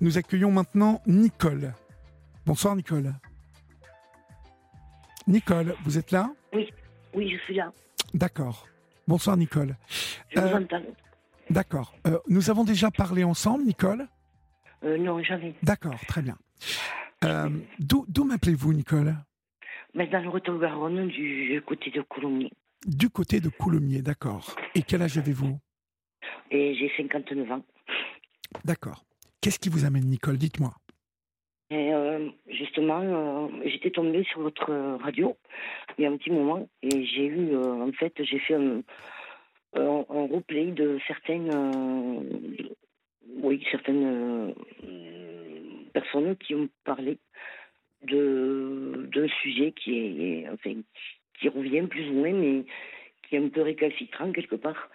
[0.00, 1.72] Nous accueillons maintenant Nicole.
[2.46, 3.12] Bonsoir Nicole.
[5.26, 6.32] Nicole, vous êtes là?
[6.52, 6.70] Oui,
[7.14, 7.72] oui, je suis là.
[8.14, 8.66] D'accord.
[9.06, 9.76] Bonsoir Nicole.
[10.30, 10.82] Je vous Euh, entends.
[11.50, 11.94] D'accord.
[12.06, 14.06] Euh, nous avons déjà parlé ensemble, Nicole?
[14.84, 15.54] Euh, non, jamais.
[15.62, 16.36] D'accord, très bien.
[17.24, 19.14] Euh, D'où m'appelez-vous, Nicole?
[19.94, 22.52] Mais dans le Retour-Garonne, du côté de Coulommiers.
[22.86, 24.54] Du côté de Coulommiers, d'accord.
[24.74, 25.58] Et quel âge avez-vous?
[26.50, 27.64] Et j'ai 59 ans.
[28.64, 29.04] D'accord.
[29.40, 30.36] Qu'est-ce qui vous amène, Nicole?
[30.36, 30.72] Dites-moi.
[31.70, 35.36] Euh, justement, euh, j'étais tombée sur votre euh, radio
[35.98, 38.82] il y a un petit moment et j'ai eu, en fait, j'ai fait un,
[39.74, 41.50] replay de certaines,
[43.42, 44.54] oui, certaines
[45.92, 47.18] personnes qui ont parlé
[48.04, 50.46] de d'un sujet qui est,
[51.38, 52.64] qui revient plus ou moins, mais
[53.28, 54.88] qui est un peu récalcitrant quelque part.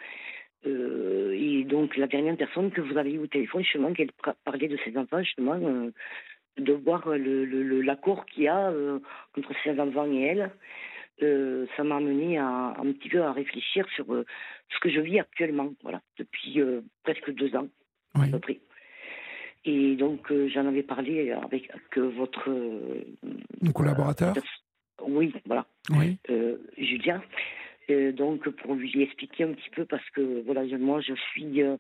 [0.66, 4.36] Euh, et donc la dernière personne que vous avez eu au téléphone, justement, qu'elle pra-
[4.46, 5.92] parlait de ses enfants, justement, euh,
[6.58, 9.00] de voir le, le- l'accord qu'il y a euh,
[9.38, 10.52] entre ses enfants et elle,
[11.22, 14.26] euh, ça m'a amené à, un petit peu à réfléchir sur euh,
[14.70, 16.60] ce que je vis actuellement, voilà, depuis
[17.04, 17.68] presque deux ans
[18.16, 18.28] Oui.
[18.28, 18.60] à peu près.
[19.66, 23.02] Et donc j'en avais parlé avec, avec votre euh,
[23.62, 24.36] Mon collaborateur
[25.06, 26.18] oui, voilà, Oui.
[26.30, 26.58] euh,
[27.90, 31.74] Euh, donc pour lui expliquer un petit peu parce que voilà moi je suis euh,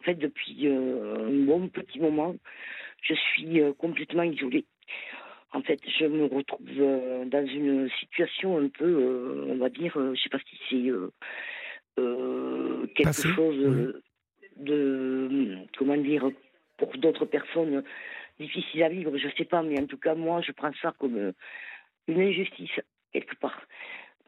[0.00, 2.36] en fait depuis euh, un bon petit moment
[3.02, 4.66] je suis euh, complètement isolée.
[5.52, 10.28] En fait je me retrouve dans une situation un peu on va dire je sais
[10.28, 12.04] pas si c'est
[12.94, 13.94] quelque Passé, chose
[14.56, 16.30] de comment dire
[16.76, 17.82] pour d'autres personnes
[18.38, 21.32] difficile à vivre je sais pas mais en tout cas moi je prends ça comme
[22.08, 22.80] une injustice
[23.12, 23.62] quelque part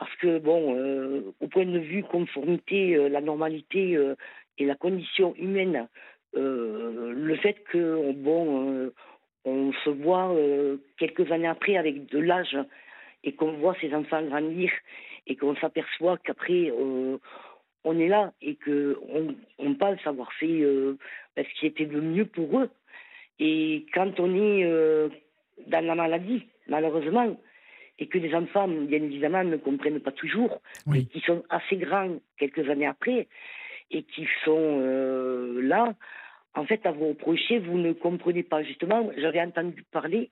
[0.00, 4.14] parce que bon, euh, au point de vue conformité, euh, la normalité euh,
[4.56, 5.88] et la condition humaine,
[6.32, 8.92] le fait que bon,
[9.44, 10.32] on se voit
[10.96, 12.56] quelques années après avec de l'âge
[13.24, 14.70] et qu'on voit ses enfants grandir
[15.26, 18.96] et qu'on s'aperçoit qu'après on est là et que
[19.58, 20.62] on, pense avoir fait
[21.34, 22.70] ben, ce qui était le mieux pour eux.
[23.40, 24.62] Et quand on est
[25.66, 27.36] dans la maladie, malheureusement,
[28.00, 30.98] et que les enfants, bien évidemment, ne comprennent pas toujours, Oui.
[30.98, 33.28] mais qui sont assez grands quelques années après,
[33.90, 35.94] et qui sont euh, là,
[36.54, 38.62] en fait, à vous reprocher, vous ne comprenez pas.
[38.62, 40.30] Justement, j'avais entendu parler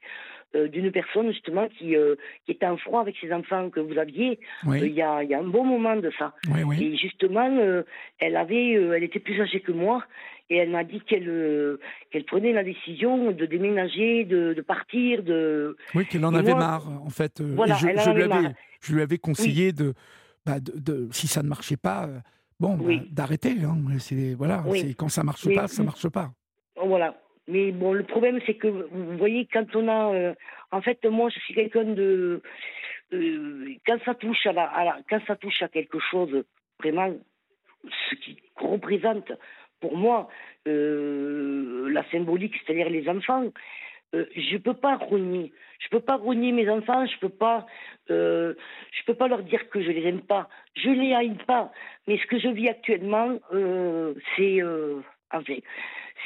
[0.56, 3.98] euh, d'une personne, justement, qui, euh, qui était en froid avec ses enfants que vous
[3.98, 4.92] aviez euh, il Oui.
[4.92, 6.34] y, a, y a un bon moment de ça.
[6.52, 6.82] Oui, oui.
[6.82, 7.84] Et justement,
[8.18, 10.02] elle avait, elle était plus âgée que moi,
[10.50, 11.78] et elle m'a dit qu'elle
[12.10, 16.50] qu'elle prenait la décision de déménager, de, de partir, de Oui, qu'elle en Et avait
[16.52, 17.40] moi- marre, en fait.
[17.42, 18.48] Voilà, et je, elle en je lui avais,
[18.80, 19.92] je lui avais conseillé de,
[20.46, 22.08] bah, de, de- si ça ne marchait pas,
[22.60, 23.08] bon, bah, Oui.
[23.10, 23.54] d'arrêter.
[23.62, 23.76] hein.
[23.98, 24.80] C'est voilà, Oui.
[24.80, 26.30] c'est quand ça marche Mais- pas, ça marche pas.
[26.76, 27.14] Voilà.
[27.48, 30.34] Mais bon, le problème, c'est que vous voyez, quand on a, euh,
[30.70, 32.42] en fait, moi, je suis quelqu'un de,
[33.14, 36.44] euh, quand ça touche à la, à la- quand ça touche à quelque chose,
[36.78, 37.10] vraiment,
[38.10, 39.32] ce qui représente
[39.80, 40.28] pour moi
[40.66, 43.44] euh, la symbolique, c'est-à-dire les enfants,
[44.14, 45.52] euh, je peux pas renier.
[45.80, 47.06] Je peux pas renier mes enfants.
[47.06, 47.66] Je peux pas,
[48.10, 48.54] euh,
[48.92, 50.48] je peux pas leur dire que je les aime pas.
[50.74, 51.72] Je les haïs pas.
[52.06, 54.62] Mais ce que je vis actuellement, euh, c'est,
[55.30, 55.54] enfin,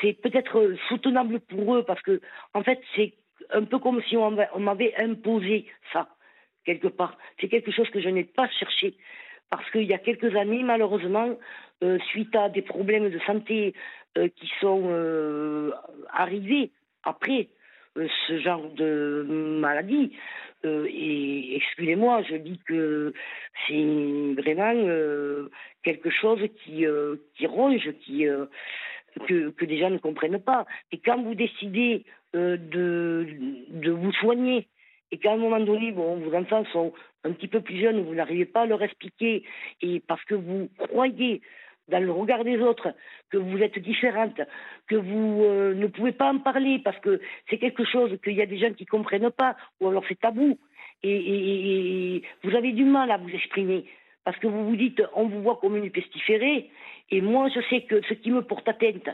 [0.01, 2.21] c'est peut-être soutenable pour eux parce que,
[2.55, 3.15] en fait, c'est
[3.51, 6.09] un peu comme si on m'avait- on m'avait imposé ça
[6.65, 7.19] quelque part.
[7.41, 8.95] C'est quelque chose que je n'ai pas cherché
[9.51, 11.37] parce qu'il y a quelques années, malheureusement,
[12.11, 13.75] suite à des problèmes de santé
[14.15, 15.73] qui sont
[16.11, 16.71] arrivés
[17.03, 17.49] après
[17.97, 20.13] ce genre de maladie.
[20.65, 23.13] euh, et excusez-moi, je dis que
[23.67, 25.49] c'est vraiment euh,
[25.83, 28.47] quelque chose qui, euh, qui ronge, qui, euh,
[29.27, 30.67] que, que les gens ne comprennent pas.
[30.93, 32.05] Et quand vous décidez
[32.35, 33.27] euh, de,
[33.71, 34.69] de vous soigner,
[35.11, 36.93] et qu'à un moment donné, bon, vos enfants sont
[37.25, 39.45] un petit peu plus jeunes, vous n'arrivez pas à leur expliquer,
[39.83, 41.43] et parce que vous croyez
[41.89, 42.95] dans le regard des autres
[43.31, 44.41] que vous êtes différente,
[44.87, 48.43] que vous euh, ne pouvez pas en parler parce que c'est quelque chose qu'il y
[48.43, 50.59] a des gens qui comprennent pas, ou alors c'est tabou,
[51.03, 53.85] et- et vous avez du mal à vous exprimer
[54.25, 56.71] parce que vous vous dites on vous voit comme une pestiférée,
[57.11, 59.09] et moi je sais que ce qui me porte atteinte,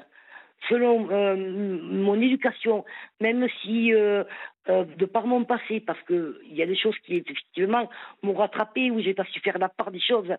[0.69, 2.85] selon euh, mon éducation,
[3.21, 4.25] même si euh,
[4.69, 7.89] euh, de par mon passé, parce que il y a des choses qui effectivement
[8.23, 10.33] m'ont rattrapé où j'ai pas su faire la part des choses.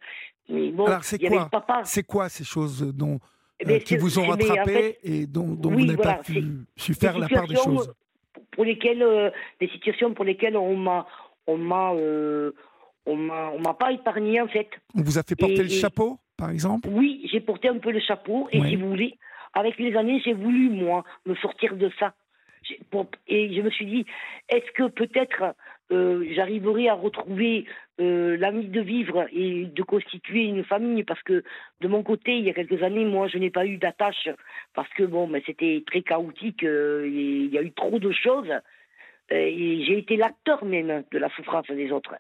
[0.50, 1.50] Mais bon, Alors, c'est quoi.
[1.86, 3.20] C'est quoi ces choses dont,
[3.60, 6.16] Eh ben, qui vous ont en rattrapé fait, et dont, dont oui, vous n'avez voilà,
[6.18, 6.44] pas pu,
[6.76, 7.94] su faire la part des choses?
[8.52, 11.06] pour lesquelles des situations pour lesquelles on m'a
[11.48, 11.92] on m'a
[13.06, 14.70] on m'a on m'a pas épargné en fait.
[14.96, 16.90] On vous a fait porter et- le et- chapeau, par exemple?
[16.92, 18.70] Oui, j'ai porté un peu le chapeau et Ouais.
[18.70, 19.18] si vous voulez,
[19.54, 22.14] avec les années, j'ai voulu, moi, me sortir de ça.
[23.28, 24.06] Et je me suis dit,
[24.50, 25.56] est-ce que peut-être
[25.92, 27.66] euh, j'arriverai à retrouver
[28.00, 31.04] euh, l'envie de vivre et de constituer une famille?
[31.04, 31.44] Parce que
[31.82, 34.30] de mon côté, il y a quelques années, moi, je n'ai pas eu d'attache
[34.76, 38.54] parce que bon, mais c'était très chaotique, euh, il y a eu trop de choses
[39.32, 42.16] et j'ai été l'acteur même de la souffrance des autres.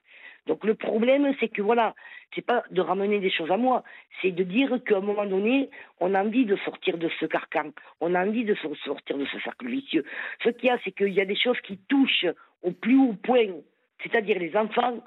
[0.46, 1.96] Donc le problème, c'est que voilà,
[2.36, 3.84] c'est pas de ramener des choses à moi,
[4.22, 7.72] c'est de dire qu'à un moment donné, on a envie de sortir de ce carcan,
[8.02, 10.06] on a envie de sortir de ce cercle vicieux.
[10.44, 12.28] Ce qu'il y a, c'est qu'il y a des choses qui touchent
[12.62, 13.48] au plus haut point,
[14.04, 15.04] c'est-à-dire les enfants.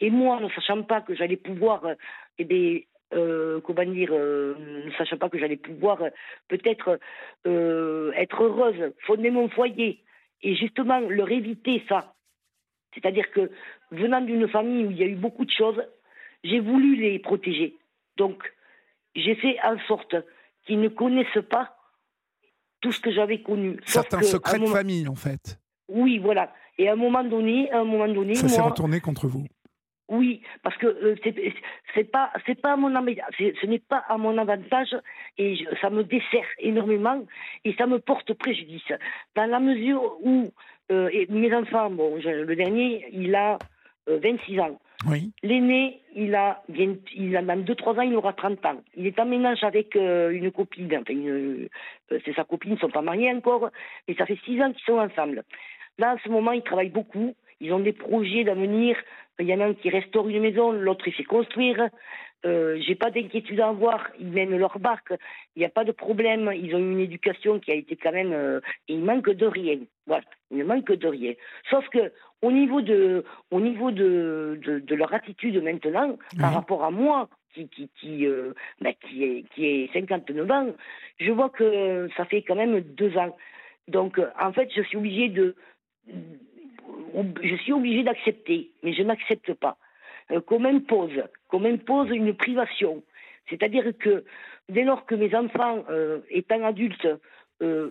[0.00, 1.94] Et moi, ne sachant pas que j'allais pouvoir, euh,
[2.38, 6.02] eh euh, comment dire, euh, ne sachant pas que j'allais pouvoir
[6.48, 6.98] peut-être
[7.44, 10.02] être heureuse, fonder mon foyer,
[10.42, 12.14] et justement leur éviter ça,
[12.92, 13.50] c'est-à-dire que
[13.90, 15.82] venant d'une famille où il y a eu beaucoup de choses,
[16.48, 17.74] j'ai voulu les protéger.
[18.16, 18.42] Donc,
[19.14, 20.16] j'ai fait en sorte
[20.66, 21.76] qu'ils ne connaissent pas
[22.80, 23.78] tout ce que j'avais connu.
[23.84, 25.58] Certains secrets de famille, en fait.
[25.88, 26.52] Oui, voilà.
[26.78, 29.46] Et à un moment donné, à un moment donné, ça s'est retourné contre vous.
[30.08, 31.16] Oui, parce que euh,
[31.94, 34.94] c'est pas c'est pas mon ce n'est pas à mon avantage
[35.36, 37.24] et ça me dessert énormément
[37.64, 38.92] et ça me porte préjudice
[39.34, 40.52] dans la mesure où
[40.92, 43.58] euh, et mes enfants, bon, le dernier, il a
[44.06, 44.80] 26 euh, ans.
[45.42, 48.82] L'aîné, il a, il a même 2-3 ans, il aura 30 ans.
[48.96, 52.90] Il est en ménage avec euh, une copine, enfin, c'est sa copine, ils ne sont
[52.90, 53.70] pas mariés encore,
[54.08, 55.44] mais ça fait 6 ans qu'ils sont ensemble.
[55.98, 58.96] Là, en ce moment, ils travaillent beaucoup, ils ont des projets d'avenir.
[59.38, 61.88] Il y en a un qui restaure une maison, l'autre il fait construire.
[62.46, 64.08] Euh, j'ai pas d'inquiétude à avoir.
[64.20, 65.12] Ils mènent leur barque.
[65.54, 66.52] Il n'y a pas de problème.
[66.54, 68.32] Ils ont une éducation qui a été quand même.
[68.32, 69.78] Euh, il manque de rien.
[70.06, 70.24] Voilà.
[70.50, 71.32] Il ne manque de rien.
[71.70, 72.12] Sauf que
[72.42, 77.68] au niveau de, au niveau de, de, leur attitude maintenant, par rapport à moi, qui,
[77.68, 80.68] qui, qui, euh, ben, qui, est, qui est 59 ans,
[81.18, 83.36] je vois que ça fait quand même deux ans.
[83.88, 85.56] Donc, en fait, je suis obligée de,
[87.42, 89.78] je suis obligée d'accepter, mais je n'accepte pas.
[90.32, 93.04] Euh, qu'on m'impose, qu'on m'impose une privation.
[93.48, 94.24] C'est-à-dire que
[94.68, 97.06] dès lors que mes enfants, euh, étant adultes,
[97.62, 97.90] euh,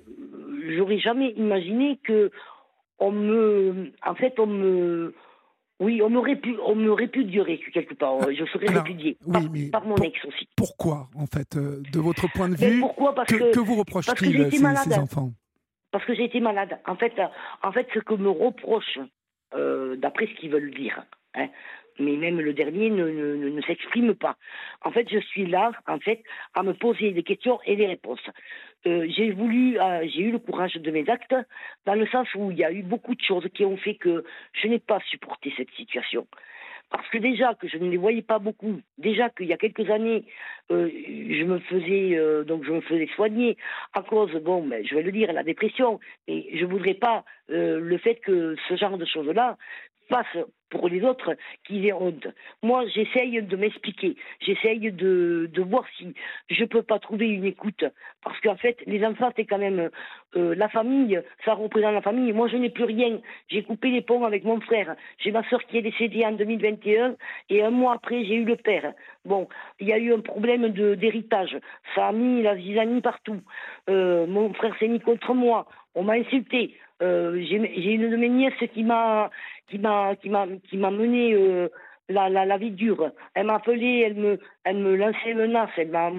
[0.76, 2.32] j'aurais jamais imaginé que
[3.00, 5.16] on me, en fait, on me,
[5.80, 8.20] oui, on m'aurait pu, on me répudierait quelque part.
[8.30, 9.18] Je serais répudiée
[9.72, 10.50] par, mon ex aussi.
[10.58, 13.16] Pourquoi, en fait, de votre point de vue pourquoi?
[13.16, 15.32] Parce que, que, vous reproche-t-il ces, ces, enfants?
[15.92, 16.80] Parce que j'ai été malade.
[16.86, 17.14] En fait,
[17.64, 19.00] en fait, ce que me reproche,
[19.54, 21.48] d'après ce qu'ils veulent dire, hein,
[22.00, 24.38] mais même le dernier ne, s'exprime pas.
[24.84, 28.26] En fait, je suis là, en fait, à me poser des questions et des réponses.
[28.86, 31.36] Euh, j'ai voulu, euh, j'ai eu le courage de mes actes,
[31.86, 34.24] dans le sens où il y a eu beaucoup de choses qui ont fait que
[34.54, 36.28] je n'ai pas supporté cette situation.
[36.92, 39.90] Parce que déjà que je ne les voyais pas beaucoup, déjà qu'il y a quelques
[39.90, 40.24] années,
[40.72, 43.58] euh, je me faisais donc je me faisais soigner
[43.94, 46.00] à cause, bon, ben, je vais le dire, la dépression.
[46.28, 49.58] Et je voudrais pas le fait que ce genre de choses-là
[50.10, 50.38] fasse
[50.70, 51.36] pour les autres
[51.66, 52.28] qu'ils aient honte.
[52.64, 56.14] Moi, j'essaye de m'expliquer, j'essaye de, voir si
[56.50, 57.86] je peux pas trouver une écoute,
[58.24, 59.90] parce qu'en fait, les enfants, c'est quand même
[60.36, 62.34] euh, la famille, ça représente la famille.
[62.34, 63.20] Moi, je n'ai plus rien.
[63.48, 64.96] J'ai coupé les ponts avec mon frère.
[65.20, 67.16] J'ai ma soeur qui est décédée en 2021,
[67.50, 68.94] et un mois après, j'ai eu le père.
[69.24, 69.48] Bon,
[69.80, 71.58] il y a eu un problème d'héritage.
[71.94, 73.42] Ça a mis la zizanie partout.
[73.90, 75.68] Euh, mon frère s'est mis contre moi.
[75.94, 76.76] On m'a insulté.
[77.02, 79.30] Euh, j'ai une de mes nièces qui m'a
[79.70, 81.68] qui m'a qui m'a qui m'a mené euh,
[82.08, 83.12] la, la, la, vie dure.
[83.34, 85.72] Elle m'a appelé, elle me, elle me lançait menaces.
[85.78, 86.12] Elle n'a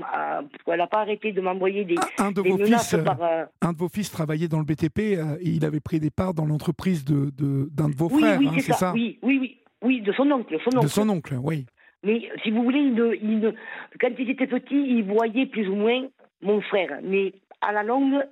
[0.66, 2.90] elle pas arrêté de m'envoyer des, un de vos menaces.
[2.90, 6.00] Fils, par, euh, Un de vos fils travaillait dans le BTP et il avait pris
[6.00, 9.18] des parts dans l'entreprise d'un de, d'un de, vos frères, oui, hein, c'est ça, Oui,
[9.22, 10.86] oui, oui, oui, de son oncle, son oncle.
[10.86, 11.66] De son oncle, oui.
[12.02, 13.54] Mais si vous voulez, il, il,
[14.00, 16.02] quand il était petit, il voyait plus ou moins
[16.42, 16.98] mon frère.
[17.02, 18.22] Mais à la longue,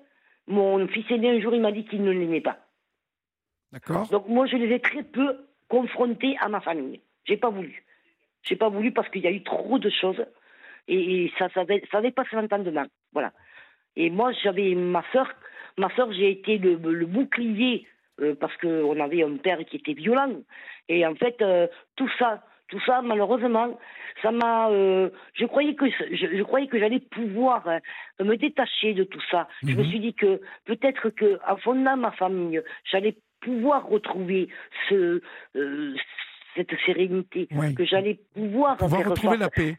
[0.46, 2.58] mon fils aîné, un jour, il m'a dit qu'il ne l'aimait pas.
[3.72, 4.08] D'accord.
[4.08, 5.36] Donc moi, je les ai très peu
[5.68, 7.00] confrontés à ma famille.
[7.24, 7.84] J'ai pas voulu.
[8.42, 10.24] J'ai pas voulu parce qu'il y a eu trop de choses
[10.86, 12.86] et, ça, ça, ça avait pas l'entendement.
[13.12, 13.32] Voilà.
[13.96, 15.32] Et moi, j'avais ma soeur.
[15.78, 17.86] Ma soeur, j'ai été le, bouclier
[18.20, 20.42] euh, parce qu'on avait un père qui était violent.
[20.88, 23.78] Et en fait, euh, tout ça, tout ça, malheureusement,
[24.22, 24.70] ça m'a.
[24.70, 29.48] Euh, je croyais que je, croyais que j'allais pouvoir euh, me détacher de tout ça.
[29.62, 29.88] Je me mhm.
[29.90, 34.48] suis dit que peut-être que en fondant ma famille, j'allais pouvoir retrouver
[34.88, 35.20] ce
[35.56, 35.94] euh,
[36.56, 39.76] cette sérénité, que j'allais pouvoir, pouvoir retrouver la paix.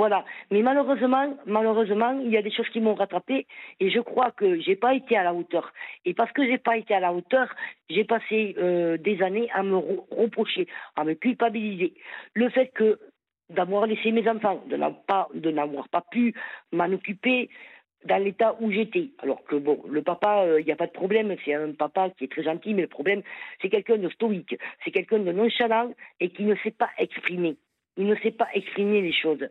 [0.00, 0.24] Voilà.
[0.50, 3.46] Mais malheureusement, malheureusement, il y a des choses qui m'ont rattrapé
[3.80, 5.74] et je crois que j'ai pas été à la hauteur.
[6.06, 7.54] Et parce que j'ai pas été à la hauteur,
[7.90, 11.92] j'ai passé euh, des années à me reprocher, à me culpabiliser.
[12.32, 12.98] Le fait que
[13.50, 14.76] d'avoir laissé mes enfants, de
[15.50, 16.34] n'avoir pas, pu
[16.72, 17.50] m'en occuper,
[18.06, 19.10] dans l'état où j'étais.
[19.18, 22.24] Alors que bon, le papa, il n'y a pas de problème, c'est un papa qui
[22.24, 23.20] est très gentil, mais le problème,
[23.60, 27.58] c'est quelqu'un de stoïque, c'est quelqu'un de nonchalant et qui ne sait pas exprimer.
[27.98, 29.46] Il ne sait pas exprimer les choses.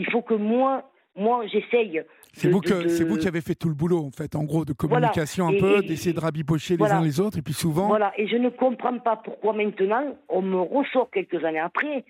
[0.00, 2.02] Il faut que moi, moi, j'essaye.
[2.32, 5.58] C'est vous, qui avez fait tout le boulot, en fait, en gros, de communication un
[5.60, 7.88] peu, d'essayer de rabibocher les uns les autres, et puis souvent.
[7.88, 12.04] Voilà, et je ne comprends pas pourquoi maintenant, on me ressort quelques années après.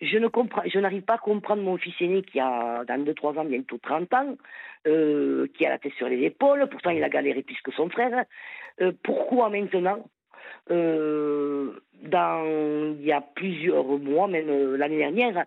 [0.00, 3.38] Je ne comprends, je n'arrive pas à comprendre mon fils aîné qui a, dans 2-3
[3.38, 4.36] ans, bientôt 30 ans,
[4.86, 7.88] euh, qui a la tête sur les épaules, pourtant il a galéré plus que son
[7.88, 8.24] frère.
[8.80, 10.04] Euh, pourquoi maintenant
[10.70, 12.44] euh, dans,
[12.98, 15.44] il y a plusieurs mois, même l'année dernière,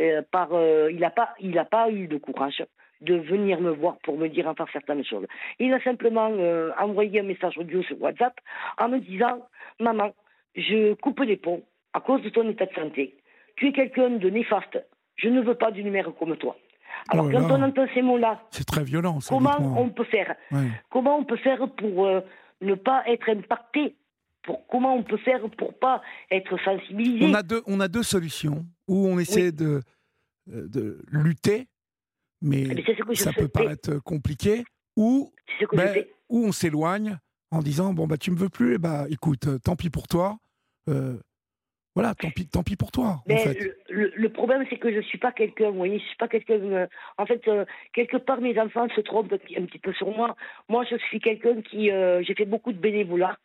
[0.00, 2.64] euh, par, euh, il n'a pas, il a pas eu de courage
[3.00, 5.26] de venir me voir pour me dire enfin certaines choses.
[5.58, 8.34] Il a simplement euh, envoyé un message audio sur WhatsApp
[8.78, 9.46] en me disant
[9.80, 10.12] Maman,
[10.56, 11.62] je coupe les ponts
[11.92, 13.16] à cause de ton état de santé.
[13.56, 14.78] Tu es quelqu'un de néfaste.
[15.16, 16.56] Je ne veux pas du numéro comme toi.
[17.10, 19.18] Alors, oh quand on entend ces mots-là, c'est très violent.
[19.28, 20.34] comment on peut faire?
[20.90, 22.08] Comment on peut faire pour
[22.60, 23.94] ne pas être impacté
[24.48, 28.02] pour, Comment on peut faire pour pas être sensibilisé On a deux, on a deux
[28.02, 29.82] solutions où on essaie de,
[30.50, 31.66] euh, de lutter,
[32.40, 32.66] mais,
[33.14, 34.64] ça peut paraître compliqué,
[34.96, 35.30] ou
[35.72, 37.18] ben, où on s'éloigne
[37.50, 39.90] en disant bon bah tu me veux plus, et eh bah écoute, euh, tant pis
[39.90, 40.38] pour toi.
[40.88, 41.18] Euh,
[41.94, 43.22] voilà, tant pis, tant pis pour toi.
[43.28, 43.74] en fait.
[43.90, 46.86] le, problème, c'est que je suis pas quelqu'un, vous voyez, je suis pas quelqu'un.
[47.18, 47.42] en fait,
[47.92, 50.36] quelque part, mes enfants se trompent un petit peu sur moi.
[50.68, 51.90] Moi, je suis quelqu'un qui,
[52.22, 53.36] j'ai fait beaucoup de bénévolat.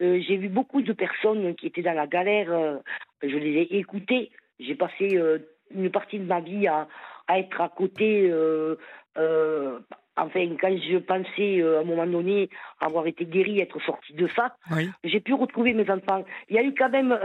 [0.00, 2.80] J'ai vu beaucoup de personnes qui étaient dans la galère.
[3.22, 4.30] je les ai écoutées.
[4.60, 5.38] J'ai passé euh,
[5.74, 6.86] une partie de ma vie à,
[7.26, 8.28] à être à côté.
[8.30, 8.76] Euh,
[9.16, 9.78] euh,
[10.16, 14.56] enfin, quand je pensais à un moment donné avoir été guéri, être sorti de ça,
[15.02, 16.24] j'ai pu retrouver mes enfants.
[16.48, 17.18] Il y a eu quand même,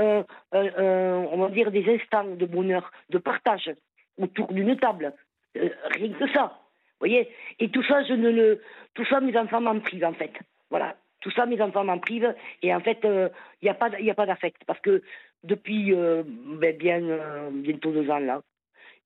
[0.51, 3.71] on va dire, des instants de bonheur, de partage
[4.17, 5.13] autour d'une table.
[5.53, 6.59] rien que ça.
[6.99, 7.29] Vous voyez
[7.59, 8.61] Et tout ça, je ne le,
[8.93, 10.31] tout ça, mes enfants m'en privent en fait.
[10.69, 10.95] Voilà.
[11.25, 12.35] Tout ça, mes enfants m'en privent.
[12.61, 13.31] Et en fait, il
[13.63, 14.63] n'y a pas, d'affect.
[14.67, 15.01] Parce que
[15.43, 18.43] depuis euh, ben bien, euh, bientôt deux ans là.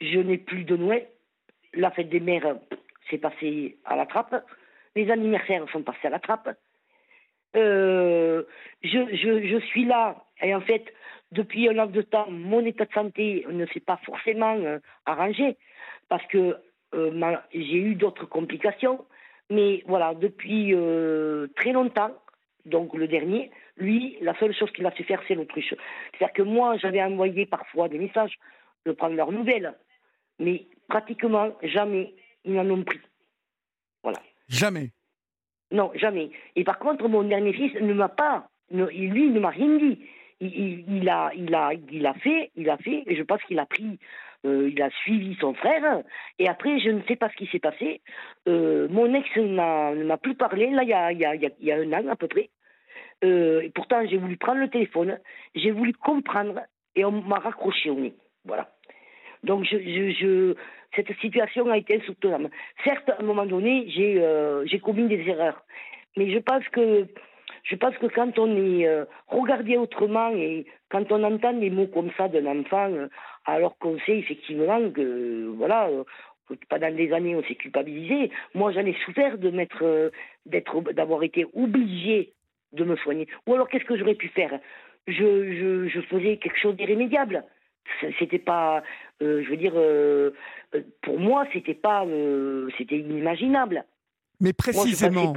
[0.01, 1.07] Je n'ai plus de Noël.
[1.73, 2.57] La fête des mères
[3.09, 4.35] s'est passée à la trappe.
[4.97, 6.49] Les anniversaires sont passés à la trappe.
[7.55, 8.43] Euh,
[8.83, 10.93] je, je, je, suis là et en fait,
[11.31, 14.57] depuis un laps de temps, mon état de santé ne s'est pas forcément
[15.05, 15.55] arrangé
[16.09, 16.57] parce que
[16.93, 19.05] j'ai eu d'autres complications.
[19.50, 20.74] Mais voilà, depuis
[21.56, 22.12] très longtemps,
[22.65, 25.74] donc le dernier, lui, la seule chose qu'il a su faire, c'est l'autruche.
[26.12, 28.38] C'est-à-dire que moi, j'avais envoyé parfois des messages
[28.86, 29.74] de prendre leurs nouvelles,
[30.38, 32.13] mais pratiquement jamais
[32.46, 33.00] ils n'en ont pris.
[34.03, 34.20] Voilà.
[34.48, 34.91] Jamais
[35.72, 36.32] Non, jamais.
[36.56, 40.00] Et par contre, mon dernier fils ne m'a pas, lui, il ne m'a rien dit.
[40.41, 43.65] Il, a, il, a, il a fait, il a fait, et je pense qu'il a
[43.65, 44.00] pris
[44.46, 46.01] euh, il a suivi son frère.
[46.38, 48.01] Et après, je ne sais pas ce qui s'est passé.
[48.48, 52.27] Euh, mon ex ne m'a plus parlé, là, il y a, un an à peu
[52.27, 52.50] près.
[53.24, 55.19] Euh, et pourtant, j'ai voulu prendre le téléphone,
[55.53, 56.62] j'ai voulu comprendre
[56.96, 58.13] et on m'a raccroché au nez.
[58.46, 58.69] Voilà.
[59.43, 59.65] Donc,
[60.96, 62.50] cette situation a été insoutenable.
[62.84, 65.63] Certes, à un moment donné, j'ai commis des erreurs.
[66.17, 67.08] Mais je pense que,
[68.15, 72.46] quand on est euh, regardé autrement et quand on entend des mots comme ça d'un
[72.46, 72.89] enfant,
[73.51, 75.89] alors qu'on sait effectivement que, voilà,
[76.70, 78.32] pendant des années on s'est culpabilisé.
[78.53, 80.12] Moi, j'en ai souffert de m'être,
[80.46, 82.34] d'être, d'avoir été obligé
[82.74, 83.27] de me soigner.
[83.48, 84.60] Ou alors, qu'est-ce que j'aurais pu faire?
[85.08, 87.44] Je, je, je, faisais quelque chose d'irrémédiable.
[88.20, 88.84] C'était pas,
[89.22, 90.32] euh, je veux dire, euh,
[90.75, 92.06] euh, pour moi, c'était pas,
[92.77, 93.86] c'était inimaginable.
[94.39, 95.34] Mais précisément,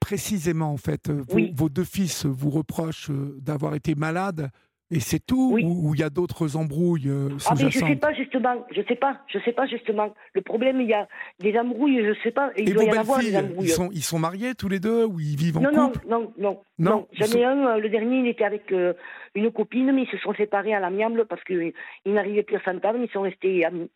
[0.00, 4.50] précisément en fait, vos, deux fils vous reprochent d'avoir été malades
[4.90, 8.12] et c'est tout Ou il y a d'autres embrouilles euh, Ah mais je sais pas
[8.12, 10.14] justement, je sais pas, je sais pas justement.
[10.32, 11.08] Le problème, il y a
[11.40, 12.52] des embrouilles, je sais pas.
[12.56, 13.66] Il et doit y en avoir des embrouilles.
[13.66, 16.20] Ils sont, ils sont mariés tous les deux ou ils vivent en non, couple Non,
[16.20, 17.08] non, non, non.
[17.12, 18.92] J'en ai un, euh, le dernier, il était avec euh,
[19.34, 21.72] une copine, mais ils se sont séparés à l'amiable parce qu'ils
[22.06, 23.90] n'arrivaient plus à s'entendre, mais ils sont restés amis.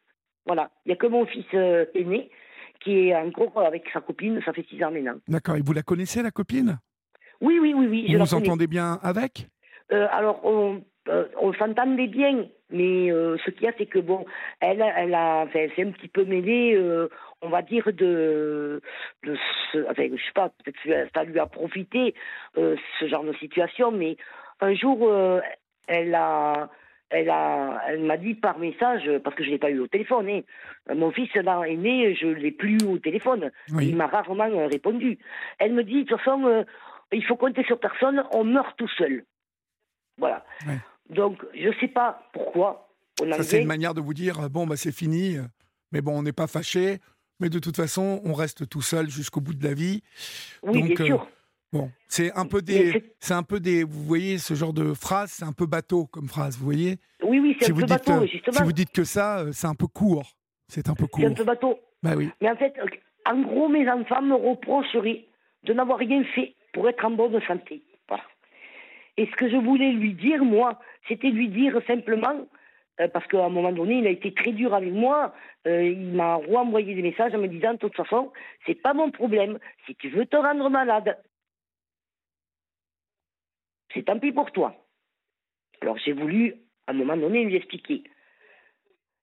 [0.44, 0.70] Voilà.
[0.86, 1.46] Il y a que mon fils
[1.94, 2.30] aîné
[2.82, 5.18] qui est en gros avec sa copine, ça fait six ans maintenant.
[5.28, 5.54] D'accord.
[5.54, 6.78] Et vous la connaissez, la copine?
[7.40, 8.12] Oui, oui, oui, oui.
[8.12, 9.48] vous vous entendez bien avec?
[9.92, 13.98] Euh, alors, on, euh, on s'entendait bien, mais euh, ce qu'il y a, c'est que
[13.98, 14.24] bon,
[14.60, 16.78] elle, elle a, enfin, c'est un petit peu mêlé,
[17.42, 18.80] on va dire de,
[19.24, 19.36] de
[19.72, 22.14] ce, enfin, je sais pas, peut-être que ça lui a profité
[22.54, 24.16] ce genre de situation, mais
[24.60, 25.10] un jour,
[25.88, 26.68] elle a,
[27.08, 30.28] elle a, elle m'a dit par message, parce que je l'ai pas eu au téléphone,
[30.28, 34.68] hein, mon fils là est né, je l'ai plus eu au téléphone, il m'a rarement
[34.68, 35.18] répondu.
[35.58, 36.64] Elle me dit de toute façon,
[37.10, 39.24] il faut compter sur personne, on meurt tout seul.
[40.20, 40.44] Voilà.
[41.08, 42.88] Donc, je ne sais pas pourquoi.
[43.20, 45.36] On Ça, c'est une manière de vous dire bon, bah, c'est fini,
[45.90, 46.98] mais bon, on n'est pas fâché.
[47.40, 50.02] mais de toute façon, on reste tout seul jusqu'au bout de la vie.
[50.62, 51.26] Oui, bien sûr.
[51.72, 55.30] Bon, c'est un peu des, c'est un peu des, vous voyez, ce genre de phrase,
[55.30, 56.98] c'est un peu bateau comme phrase, vous voyez.
[57.22, 58.56] Oui, oui, c'est un peu bateau, justement.
[58.56, 60.32] Si vous dites que ça, c'est un peu court.
[60.66, 61.22] C'est un peu court.
[61.22, 61.78] C'est un peu bateau.
[62.02, 62.30] Bah oui.
[62.40, 62.74] Mais en fait,
[63.26, 65.26] en gros, mes enfants me reprocheraient
[65.64, 67.82] de n'avoir rien fait pour être en bonne santé.
[69.20, 72.48] Et ce que je voulais lui dire, moi, c'était lui dire simplement,
[73.00, 75.34] euh, parce qu'à un moment donné, il a été très dur avec moi.
[75.66, 78.32] Euh, il m'a renvoyé des messages en me disant, de toute façon,
[78.64, 79.58] c'est pas mon problème.
[79.84, 81.18] Si tu veux te rendre malade,
[83.92, 84.74] c'est tant pis pour toi.
[85.82, 86.54] Alors j'ai voulu,
[86.86, 88.02] à un moment donné, lui expliquer.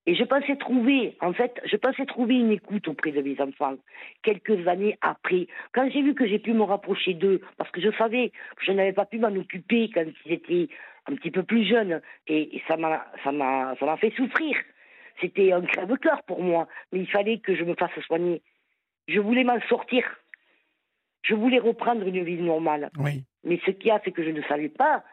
[0.08, 3.76] Et je pensais trouver, en fait, je pensais trouver une écoute auprès de mes enfants,
[4.24, 5.48] quelques années après.
[5.74, 8.72] Quand j'ai vu que j'ai pu me rapprocher d'eux, parce que je savais que je
[8.72, 10.70] n'avais pas pu m'en occuper quand ils étaient
[11.08, 14.56] un petit peu plus jeunes, et, ça m'a, ça m'a, ça m'a fait souffrir.
[15.20, 18.42] C'était un crève-cœur pour moi, mais il fallait que je me fasse soigner.
[19.10, 20.06] Je voulais m'en sortir.
[21.24, 22.92] Je voulais reprendre une vie normale.
[22.98, 23.26] Oui.
[23.44, 25.04] Mais ce qu'il y a, c'est que je ne savais pas,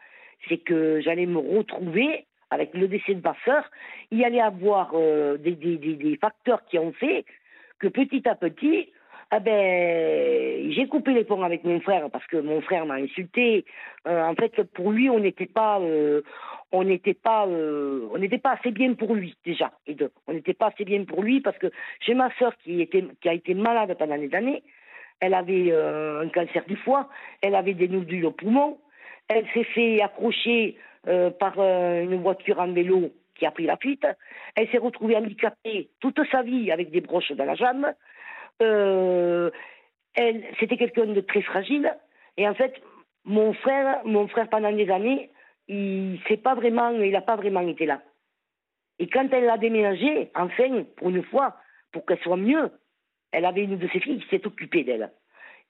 [0.47, 3.63] c'est que j'allais me retrouver avec le décès de ma sœur,
[4.11, 7.25] il y allait avoir euh, des, facteurs qui ont fait
[7.79, 8.89] que petit à petit,
[9.31, 13.65] ah ben, j'ai coupé les ponts avec mon frère parce que mon frère m'a insulté.
[14.07, 16.21] Euh, en fait, pour lui, on n'était pas, euh,
[16.71, 17.47] on n'était pas,
[18.51, 19.71] assez bien pour lui déjà.
[20.27, 21.71] On n'était pas assez bien pour lui parce que
[22.01, 22.87] j'ai ma sœur qui
[23.25, 24.63] a été malade pendant des années.
[25.19, 27.09] Elle avait un cancer du foie,
[27.41, 28.77] elle avait des nodules au poumon,
[29.27, 33.77] elle s'est fait accrocher euh, par euh, une voiture en vélo qui a pris la
[33.77, 34.05] fuite.
[34.55, 37.87] Elle s'est retrouvée handicapée toute sa vie avec des broches dans la jambe.
[38.61, 39.51] Euh,
[40.13, 41.93] elle, c'était quelqu'un de très fragile.
[42.37, 42.81] Et en fait,
[43.25, 45.29] mon frère, mon frère pendant des années,
[45.67, 48.01] il s'est pas vraiment, il n'a pas vraiment été là.
[48.99, 50.49] Et quand elle a déménagé, enfin,
[50.95, 51.57] pour une fois,
[51.91, 52.71] pour qu'elle soit mieux,
[53.31, 55.11] elle avait une de ses filles qui s'est occupée d'elle.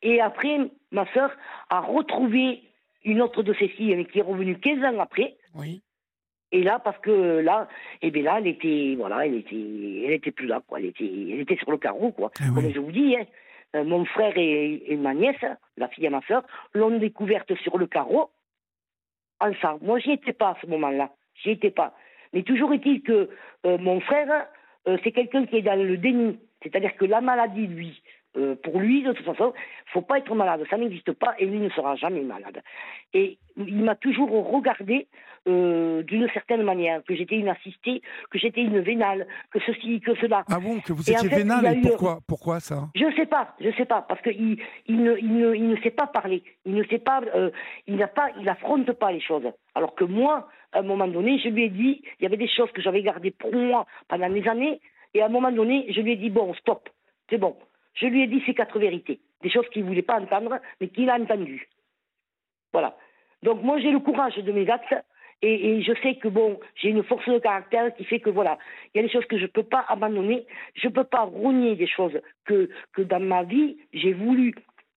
[0.01, 0.59] Et après,
[0.91, 1.31] ma sœur
[1.69, 2.61] a retrouvé
[3.05, 5.37] une autre de ses filles qui est revenue 15 ans après.
[5.53, 5.81] Oui.
[6.51, 7.67] Et là, parce que là,
[8.01, 9.55] et eh bien là, elle était, voilà, elle était,
[10.05, 10.79] elle était plus là, quoi.
[10.79, 12.31] Elle était, elle était sur le carreau, quoi.
[12.39, 13.25] Ah Comme je vous dis, hein,
[13.75, 15.43] euh, mon frère et, ma nièce,
[15.77, 18.29] la fille à ma soeur, l'ont découverte sur le carreau,
[19.39, 19.83] ensemble.
[19.83, 21.11] Moi, j'y étais pas à ce moment-là.
[21.43, 21.93] J'y étais pas.
[22.31, 23.29] Mais toujours est-il que
[23.65, 24.47] euh, mon frère,
[24.87, 26.39] euh, c'est quelqu'un qui est dans le déni.
[26.63, 28.01] C'est-à-dire que la maladie, lui,
[28.37, 29.53] euh, pour lui, de toute façon,
[29.87, 32.61] il faut pas être malade, ça n'existe pas et lui ne sera jamais malade.
[33.13, 35.07] Et il m'a toujours regardé
[35.47, 40.15] euh, d'une certaine manière, que j'étais une assistée, que j'étais une vénale, que ceci, que
[40.15, 40.43] cela.
[40.49, 42.89] Ah bon, que vous étiez vénale et pourquoi, pourquoi ça?
[42.95, 45.67] Je ne sais pas, je ne sais pas, parce qu'il il ne, il ne, il
[45.69, 47.51] ne sait pas parler, il ne sait pas, euh,
[47.87, 49.49] il n'a pas, il affronte pas les choses.
[49.75, 52.47] Alors que moi, à un moment donné, je lui ai dit, il y avait des
[52.47, 54.81] choses que j'avais gardées pour moi pendant des années,
[55.13, 56.89] et à un moment donné, je lui ai dit bon, stop,
[57.29, 57.55] c'est bon.
[57.95, 60.89] Je lui ai dit ces quatre vérités, des choses qu'il ne voulait pas entendre, mais
[60.89, 61.67] qu'il a entendues.
[62.73, 62.97] Voilà.
[63.43, 64.95] Donc moi, j'ai le courage de mes actes
[65.41, 68.57] et, je sais que bon, j'ai une force de caractère qui fait que voilà,
[68.93, 71.21] il y a des choses que je ne peux pas abandonner, je ne peux pas
[71.21, 74.55] rogner des choses que, que dans ma vie, j'ai voulu,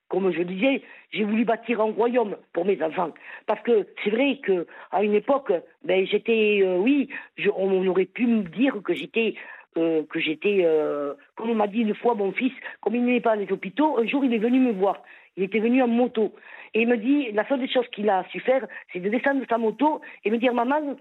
[0.09, 3.13] comme je disais, j'ai voulu bâtir un royaume pour mes enfants.
[3.47, 5.53] Parce que c'est vrai qu'à une époque,
[5.85, 7.11] ben, j'étais, euh, oui,
[7.57, 9.35] on aurait pu me dire que j'étais
[9.79, 13.21] euh, que j'étais, euh, comme on m'a dit une fois, mon fils, comme il n'est
[13.21, 15.03] pas dans les hôpitaux, un jour il est venu me voir.
[15.37, 16.35] Il était venu en moto.
[16.75, 19.41] Et il me dit, la seule des choses qu'il a su faire, c'est de descendre
[19.41, 20.97] de sa moto et me dire, maman,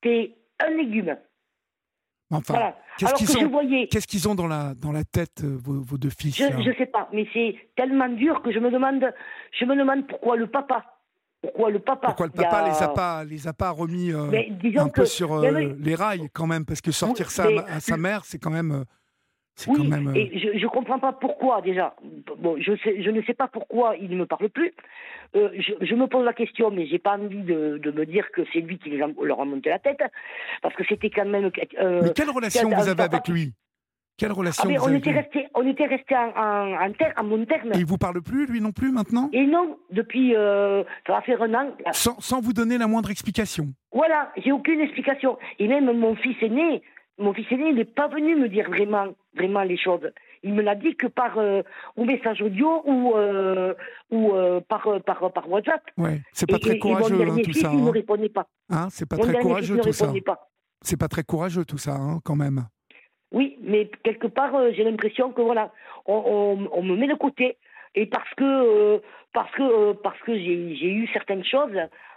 [0.00, 1.16] t'es un légume.
[2.32, 6.10] Enfin, qu'est-ce qu'ils ont, qu'est-ce qu'ils ont dans la, dans la tête, euh, vos, deux
[6.10, 9.12] fils Je ne sais pas, mais c'est tellement dur que je me demande,
[9.58, 10.99] je me demande pourquoi le papa
[11.42, 12.08] pourquoi le papa?
[12.08, 14.30] Pourquoi le papa les a pas les a pas remis euh,
[14.76, 18.24] un peu sur euh, les rails quand même parce que sortir ça à sa mère
[18.24, 18.84] c'est quand même euh,
[19.66, 21.94] oui, quand même, et je ne comprends pas pourquoi déjà.
[22.38, 24.72] Bon, je, sais, je ne sais pas pourquoi il ne me parle plus.
[25.34, 28.40] je, je, me pose la question, mais j'ai pas envie de, de, me dire que
[28.54, 30.00] c'est lui qui leur a monté la tête,
[30.62, 31.50] parce que c'était quand même.
[31.52, 33.52] mais quelle relation vous avez avec lui?
[34.20, 37.72] Quelle relation ah, on, était resté, on était resté en, en, en, bon terme.
[37.72, 41.22] Et il vous parle plus, lui non plus, maintenant Et non, depuis, euh, ça va
[41.22, 41.70] faire un an.
[41.92, 45.38] Sans, sans vous donner la moindre explication Voilà, j'ai aucune explication.
[45.58, 46.82] Et même mon fils aîné,
[47.18, 50.06] mon fils aîné, il n'est pas venu me dire vraiment, vraiment les choses.
[50.42, 51.62] Il me l'a dit que par euh,
[51.96, 53.72] ou message audio ou, euh,
[54.10, 55.82] ou euh, par, par, par WhatsApp.
[55.96, 57.70] Ouais, c'est pas très courageux hein, tout ça.
[57.72, 58.46] Il ne répondait pas.
[58.68, 60.12] Hein, c'est pas très courageux tout ça.
[60.82, 62.66] C'est pas très courageux tout ça, quand même.
[63.32, 65.72] Oui, mais quelque part, euh, j'ai l'impression que voilà,
[66.06, 67.56] on, on, me met de côté.
[67.94, 68.98] Et parce que, euh,
[69.32, 71.76] parce que, euh, parce que j'ai eu certaines choses,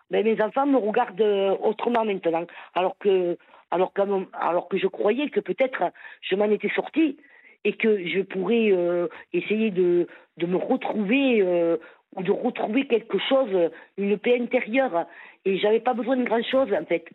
[0.09, 2.45] ben, mes enfants me regardent autrement maintenant.
[2.73, 3.37] Alors que,
[3.71, 4.01] alors, que,
[4.33, 5.83] alors que je croyais que peut-être
[6.21, 7.17] je m'en étais sortie.
[7.65, 11.77] et que je pourrais euh, essayer de, de me retrouver euh,
[12.15, 13.49] ou de retrouver quelque chose,
[13.97, 15.05] une paix intérieure.
[15.45, 17.05] Et j'avais pas besoin de grand chose en fait,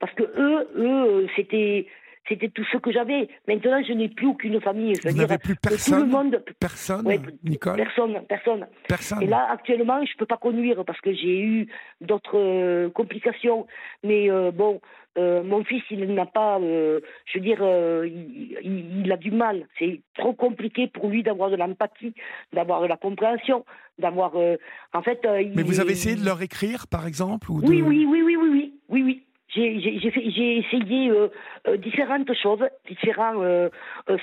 [0.00, 1.86] parce que eux, eux, c'était
[2.28, 3.28] c'était tout ce que j'avais.
[3.46, 4.94] Maintenant, je n'ai plus aucune famille.
[5.04, 6.00] Vous n'avez plus personne.
[6.00, 7.06] Tout le monde, personne,
[7.44, 7.76] Nicole.
[7.76, 8.66] Personne, personne.
[8.86, 9.22] Personne.
[9.22, 11.68] Et là, actuellement, je peux pas conduire parce que j'ai eu
[12.00, 13.66] d'autres euh, complications.
[14.04, 14.80] Mais euh, bon,
[15.16, 17.00] euh, mon fils, il n'a pas, je
[17.34, 17.62] veux dire,
[18.04, 19.66] il, il, a du mal.
[19.78, 22.14] C'est trop compliqué pour lui d'avoir de l'empathie,
[22.52, 23.64] d'avoir de la compréhension,
[23.98, 25.26] d'avoir, en fait.
[25.54, 28.48] Mais vous avez essayé de leur écrire, par exemple, ou Oui, oui, oui, oui, oui,
[28.50, 29.24] oui, oui, oui.
[29.54, 31.28] J'ai essayé euh,
[31.66, 33.68] euh, différentes choses, différents, euh,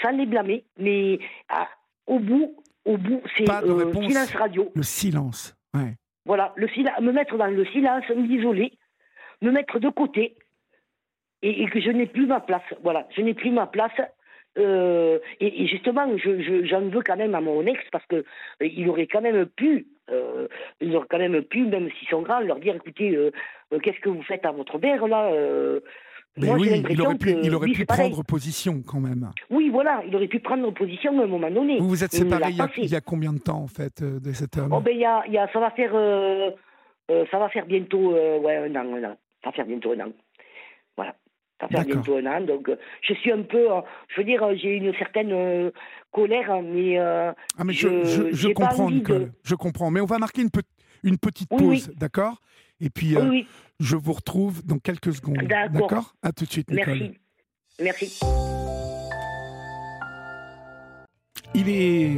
[0.01, 1.67] sans les blâmer, mais ah,
[2.05, 4.71] au bout, au bout, c'est silence radio.
[4.75, 5.95] Le silence, ouais.
[6.25, 6.67] Voilà, le
[7.01, 8.73] me mettre dans le silence, m'isoler,
[9.41, 10.35] me mettre de côté,
[11.41, 12.63] et, que je n'ai plus ma place.
[12.83, 13.93] Voilà, je n'ai plus ma place.
[14.57, 18.23] et, justement, j'en veux quand même à mon ex parce que
[18.61, 20.47] il aurait quand même pu euh,
[20.81, 23.31] ils ont quand même pu, même s'ils sont grands, leur dire écoutez, euh,
[23.73, 25.31] euh, qu'est-ce que vous faites à votre mère là
[26.37, 29.31] mais oui, il aurait pu, il aurait pu prendre position quand même.
[29.49, 31.77] Oui, voilà, il aurait pu prendre position à un moment donné.
[31.79, 34.73] Vous vous êtes séparés il, y a combien de temps en fait de cet homme
[34.73, 35.93] oh, ben, y a, y a, ça va faire,
[37.07, 39.17] ça va faire bientôt, ouais, un an, un an.
[39.45, 40.11] Ça va faire bientôt un an.
[41.61, 45.71] An, donc euh, je suis un peu, euh, je veux dire, euh, j'ai une certaine
[46.11, 49.89] colère, mais, ah, mais je, je, comprends, Nicole, je comprends.
[49.89, 50.49] Mais on va marquer une,
[51.03, 52.41] une petite pause, d'accord?
[52.81, 53.15] Et puis,
[53.79, 55.47] je vous retrouve dans quelques secondes.
[55.71, 57.13] D'accord À tout de suite, Nicole.
[57.79, 58.19] Merci.
[58.19, 58.25] Merci.
[61.53, 62.09] Il est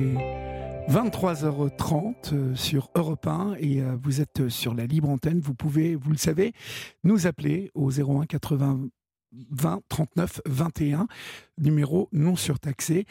[0.89, 5.39] 23h30 sur Europe 1 et vous êtes sur la libre antenne.
[5.39, 6.53] Vous pouvez, vous le savez,
[7.03, 8.89] nous appeler au 01 80
[9.33, 11.07] 20 39 21,
[11.57, 13.05] numéro non surtaxé.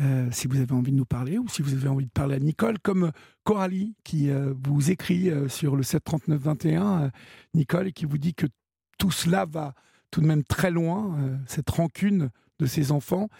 [0.00, 2.36] Euh, si vous avez envie de nous parler ou si vous avez envie de parler
[2.36, 3.12] à Nicole, comme
[3.44, 7.10] Coralie qui euh, vous écrit euh, sur le 7 39 21,
[7.54, 8.46] Nicole, et qui vous dit que
[8.98, 9.74] tout cela va
[10.10, 13.30] tout de même très loin, cette rancune de ses enfants.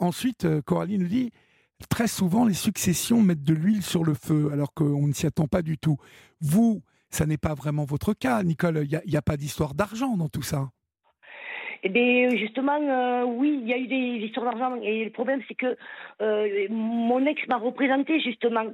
[0.00, 1.30] ensuite, Coralie nous dit
[1.88, 5.46] très souvent les successions mettent de l'huile sur le feu alors qu'on ne s'y attend
[5.46, 5.98] pas du tout.
[6.40, 8.86] Vous, ça n'est pas vraiment votre cas, Nicole.
[8.90, 10.70] Il n'y a, pas d'histoire d'argent dans tout ça.
[11.84, 14.80] Eh bien, justement, euh, oui, il y a eu des histoires d'argent.
[14.82, 15.76] Et le problème, c'est que
[16.20, 18.66] euh, mon ex m'a représenté, justement,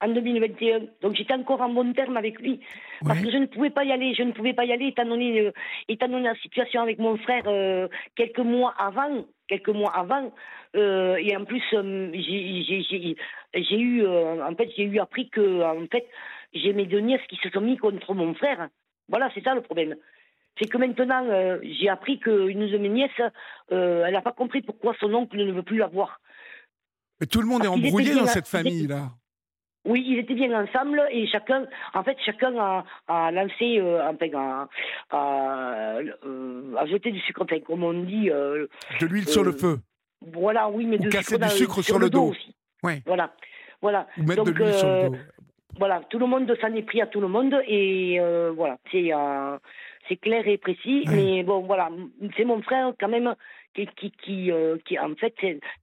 [0.00, 0.82] en 2021.
[1.02, 2.60] Donc, j'étais encore en bon terme avec lui.
[3.04, 4.14] Parce que je ne pouvais pas y aller.
[4.14, 5.50] Je ne pouvais pas y aller, étant donné, euh,
[5.88, 7.42] étant donné la situation avec mon frère
[8.14, 9.24] quelques mois avant.
[9.48, 10.32] Quelques mois avant.
[10.74, 16.06] et en plus, j'ai eu, en fait, j'ai eu appris que, en fait,
[16.54, 18.68] j'ai mes deux nièces qui se sont mis contre mon frère.
[19.08, 19.96] Voilà, c'est ça le problème
[20.58, 23.10] c'est que maintenant, euh, j'ai appris qu'une de mes nièces,
[23.72, 26.20] euh, elle n'a pas compris pourquoi son oncle ne veut plus la voir.
[27.20, 29.10] Mais tout le monde est embrouillé dans cette famille-là.
[29.86, 34.68] Oui, ils étaient bien ensemble et chacun, en fait, chacun a, lancé, euh, enfin,
[35.10, 35.96] a,
[36.76, 38.26] a, jeté du sucre, enfin, comme on dit.
[38.28, 38.68] de
[39.06, 39.78] l'huile sur le feu.
[40.20, 42.28] Voilà, oui, mais Ou de casser du sucre sur, le dos.
[42.28, 42.54] aussi.
[42.82, 43.02] Ouais.
[43.06, 43.32] Voilà,
[43.80, 44.06] voilà.
[44.18, 45.16] Ou mettre de l'huile sur le dos.
[45.78, 48.18] Voilà, tout le monde s'en est pris à tout le monde et
[48.54, 49.12] voilà, c'est
[50.10, 51.04] c'est clair et précis.
[51.08, 51.88] Mais bon, voilà,
[52.36, 53.34] c'est mon frère quand même
[53.74, 55.34] qui, qui, qui, euh, en fait,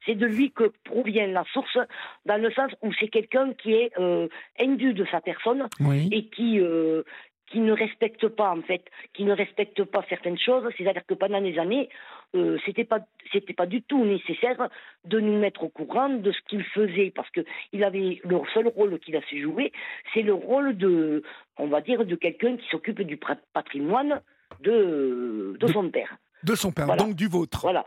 [0.06, 1.78] c'est de lui que provient la source,
[2.26, 4.28] dans le sens où c'est quelqu'un qui est euh,
[4.60, 5.68] de sa personne
[6.12, 7.04] et qui, euh,
[7.48, 8.84] qui ne respecte pas en fait,
[9.14, 10.64] qui ne respecte pas certaines choses.
[10.78, 11.90] C'est-à-dire que pendant des années,
[12.36, 13.00] euh, c'était pas
[13.32, 14.70] c'était pas du tout nécessaire
[15.06, 18.68] de nous mettre au courant de ce qu'il faisait parce que il avait le seul
[18.68, 19.72] rôle qu'il a su jouer,
[20.14, 21.24] c'est le rôle de,
[21.58, 23.18] on va dire, de quelqu'un qui s'occupe du
[23.54, 24.22] patrimoine
[24.62, 26.18] de de, son père.
[26.44, 27.62] De son père, donc du vôtre.
[27.62, 27.86] Voilà.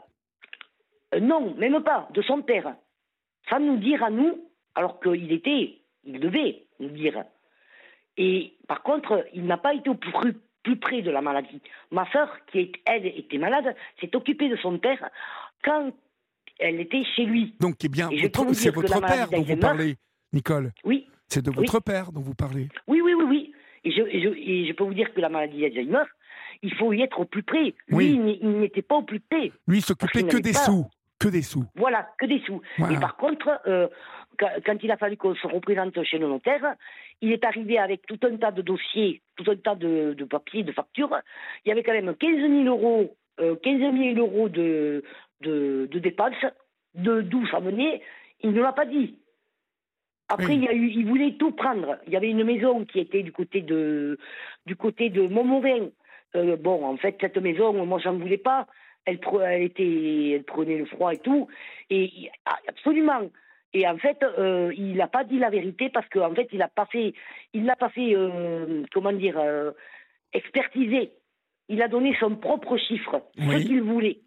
[1.14, 2.74] Euh, non, même pas, de son père.
[3.48, 7.24] Sans nous dire à nous, alors qu'il était, il devait nous dire.
[8.20, 11.62] Et par contre, il n'a pas été au plus, plus près de la maladie.
[11.90, 15.08] Ma sœur, qui elle était malade, s'est occupée de son père
[15.64, 15.90] quand
[16.58, 17.54] elle était chez lui.
[17.60, 18.10] Donc, eh bien,
[18.52, 19.96] c'est votre père dont vous parlez,
[20.34, 20.70] Nicole.
[20.84, 21.08] Oui.
[21.28, 22.68] C'est de votre père dont vous parlez.
[22.86, 23.54] Oui, oui, oui, oui.
[23.84, 26.04] Et je, et je, peux vous dire que la maladie d'Alzheimer,
[26.62, 27.74] il faut y être au plus près.
[27.88, 29.50] Lui, il n'était pas au plus près.
[29.66, 30.86] Lui, il s'occupait que des sous.
[31.20, 31.64] Que des sous.
[31.76, 32.62] Voilà, que des sous.
[32.90, 33.88] Et par contre, euh,
[34.38, 36.74] quand il a fallu qu'on se représente chez le notaire,
[37.20, 40.72] il est arrivé avec tout un tas de dossiers, tout un tas de, papiers, de
[40.72, 41.14] factures.
[41.64, 45.04] Il y avait quand même 15 000 euros, 15 euh, euros de,
[45.42, 46.44] de, dépenses.
[46.94, 48.02] De d'où ça venait,
[48.40, 49.18] il ne l'a pas dit.
[50.28, 51.98] Après, il, y a eu, il voulait tout prendre.
[52.06, 54.18] Il y avait une maison qui était du côté de,
[54.64, 55.88] du côté de Montmorin.
[56.34, 58.66] Euh, bon, en fait, cette maison, moi, j'en voulais pas.
[59.04, 61.48] Elle, elle, était, elle prenait le froid et tout.
[61.90, 63.30] Et ah, absolument.
[63.72, 66.68] Et en fait, euh, il n'a pas dit la vérité parce qu'en fait, il n'a
[66.68, 67.14] pas fait,
[67.52, 69.70] il n'a pas fait, euh, comment dire, euh,
[70.32, 71.12] expertiser.
[71.68, 74.18] Il a donné son propre chiffre, ce qu'il voulait.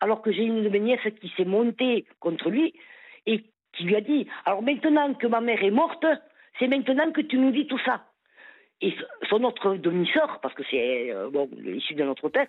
[0.00, 2.74] Alors que j'ai une de mes nièces qui s'est montée contre lui
[3.26, 6.04] et qui lui a dit Alors maintenant que ma mère est morte,
[6.58, 8.07] c'est maintenant que tu nous dis tout ça.
[8.80, 8.94] Et
[9.28, 12.46] son autre demi-sœur, parce que c'est bon, issu de notre père,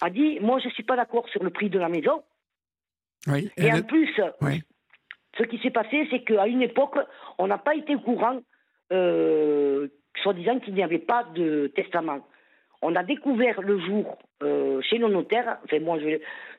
[0.00, 2.22] a dit Moi, je ne suis pas d'accord sur le prix de la maison.
[3.26, 4.62] Oui, et en plus, oui.
[5.38, 6.96] Ce qui s'est passé, c'est qu'à une époque,
[7.38, 8.40] on n'a pas été au courant,
[8.92, 9.88] euh,
[10.22, 12.26] soi-disant qu'il n'y avait pas de testament.
[12.80, 15.98] On a découvert le jour euh, chez nos notaires, enfin moi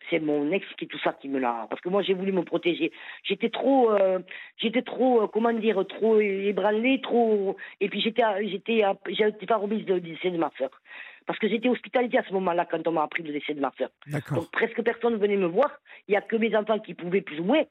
[0.09, 2.43] c'est mon ex qui tout ça qui me l'a, parce que moi j'ai voulu me
[2.43, 2.91] protéger.
[3.23, 4.19] J'étais trop, euh,
[4.57, 10.01] j'étais trop, comment dire, trop ébranlée, trop, et puis j'étais, j'étais, j'étais pas remise du
[10.01, 10.71] décès de ma soeur,
[11.25, 13.71] parce que j'étais hospitalisée à ce moment-là quand on m'a appris le décès de ma
[13.77, 13.89] soeur.
[14.35, 15.71] Donc presque personne venait me voir.
[16.07, 17.63] Il y a que mes enfants qui pouvaient plus ou moins.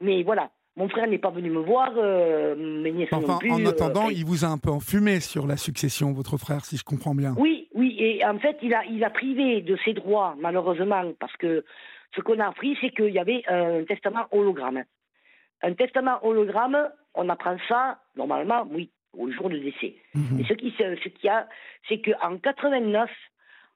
[0.00, 3.50] Mais voilà, mon frère n'est pas venu me voir, euh, mes nièces enfin, plus.
[3.50, 6.84] En attendant, il vous a un peu enfumé sur la succession, votre frère, si je
[6.84, 7.34] comprends bien.
[7.36, 11.36] Oui, oui, et en fait, il a, il a privé de ses droits, malheureusement, parce
[11.36, 11.64] que
[12.16, 14.82] ce qu'on a appris, c'est qu'il y avait un testament hologramme.
[15.62, 19.96] Un testament hologramme, on apprend ça, normalement, oui, au jour de décès.
[20.14, 20.40] Mhm.
[20.40, 21.48] Et ce qui, ce qui a,
[21.88, 23.10] c'est qu'en 89,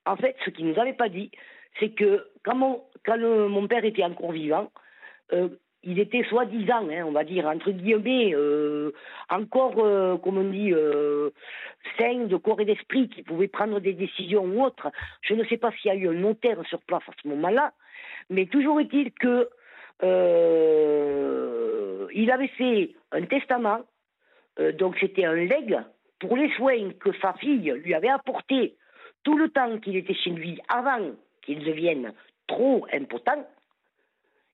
[0.06, 1.30] en fait, ce qu'il nous avait pas dit,
[1.78, 4.70] c'est que quand mon, quand mon père était encore vivant,
[5.32, 5.48] euh,
[5.86, 8.90] il était soi-disant, hein, on va dire, entre guillemets, euh,
[9.30, 11.30] encore, euh, comme on dit, euh,
[11.96, 14.90] sain de corps et d'esprit, qui pouvait prendre des décisions ou autres.
[15.22, 17.72] Je ne sais pas s'il y a eu un notaire sur place à ce moment-là,
[18.30, 19.48] mais toujours est-il que
[22.12, 23.80] il avait fait un testament,
[24.78, 25.80] donc c'était un legs
[26.18, 28.76] pour les soins que sa fille lui avait apportés
[29.24, 32.12] tout le temps qu'il était chez lui avant qu'il devienne
[32.46, 33.46] trop impotent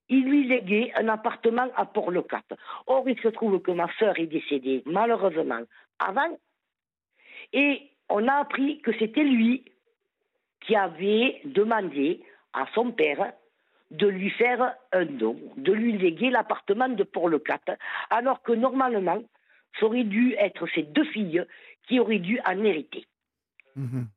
[0.09, 2.53] il lui léguait un appartement à Port-le-Cap.
[2.87, 5.61] Or, il se trouve que ma sœur est décédée, malheureusement,
[5.99, 6.37] avant.
[7.53, 9.63] Et on a appris que c'était lui
[10.61, 13.33] qui avait demandé à son père
[13.91, 17.71] de lui faire un don, de lui léguer l'appartement de Port-le-Cap,
[18.09, 19.21] alors que normalement,
[19.79, 21.45] ça aurait dû être ses deux filles
[21.87, 23.05] qui auraient dû en hériter.
[23.75, 24.07] Mhm.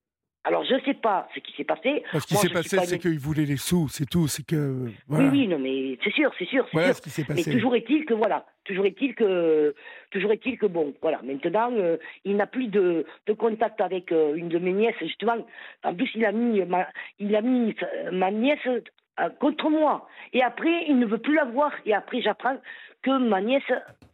[0.47, 2.05] Alors, je ne sais pas ce qui s'est passé.
[2.13, 4.29] Ce qui s'est passé, c'est qu'il voulait les sous, c'est tout.
[4.29, 4.87] C'est que.
[5.09, 6.65] Oui, oui, non, mais c'est sûr, c'est sûr.
[6.73, 7.43] Voilà ce qui s'est passé.
[7.45, 9.75] Mais toujours est-il que, voilà, toujours est-il que,
[10.13, 14.37] toujours est-il que, bon, voilà, maintenant, euh, il n'a plus de, de, contact avec euh,
[14.37, 15.35] une de mes nièces, justement.
[15.83, 16.87] En plus, il a mis ma,
[17.19, 17.75] il a mis
[18.13, 20.07] ma nièce euh, contre moi.
[20.33, 21.73] Et après, il ne veut plus la voir.
[21.87, 22.57] Et après, j'apprends
[23.03, 23.65] que ma nièce,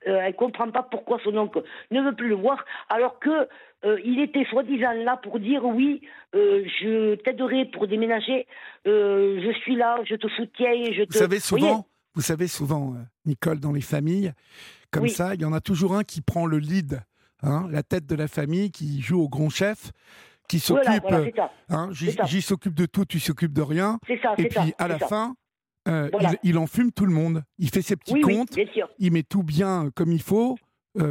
[0.07, 3.49] elle ne comprend pas pourquoi son oncle ne veut plus le voir, alors que
[3.85, 6.03] euh, il était soi-disant là pour dire oui,
[6.35, 8.47] euh, je t'aiderai pour déménager,
[8.87, 11.13] euh, je suis là, je te soutiens, je te.
[11.13, 14.33] Vous savez souvent, vous savez souvent, Nicole, dans les familles,
[14.93, 17.01] comme ça, il y en a toujours un qui prend le lead,
[17.43, 19.91] hein, la tête de la famille, qui joue au grand chef,
[20.49, 21.05] qui s'occupe.
[21.69, 23.99] hein, J'y s'occupe de tout, tu s'occupes de rien.
[24.23, 25.35] Ça, et puis à la fin.
[26.45, 27.43] il, enfume tout le monde.
[27.59, 28.57] Il fait ses petits comptes.
[28.99, 30.57] il met tout bien comme il faut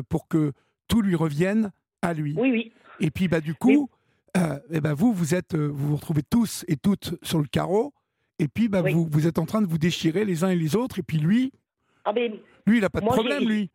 [0.07, 0.53] pour que
[0.87, 2.33] tout lui revienne à lui.
[2.37, 2.71] Oui, oui.
[2.99, 3.89] Et puis, bah, du coup,
[4.37, 7.47] euh, eh ben, vous, vous, êtes, euh, vous vous retrouvez tous et toutes sur le
[7.47, 7.93] carreau.
[8.39, 10.75] Et puis, bah, vous, vous êtes en train de vous déchirer les uns et les
[10.75, 10.99] autres.
[10.99, 11.51] Et puis, lui,
[12.05, 12.33] ah ben,
[12.65, 13.69] lui il n'a pas de problème, lui.